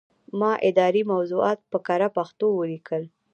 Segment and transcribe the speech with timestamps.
[0.39, 3.03] ما اداري موضوعات په کره پښتو ولیکل.